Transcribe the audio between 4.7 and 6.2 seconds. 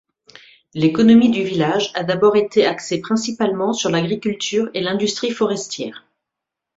et l'industrie forestière.